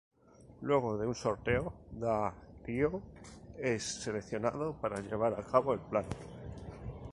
[0.61, 3.03] Luego de un sorteo, Daario
[3.59, 6.05] es seleccionado para llevar a cabo el plan.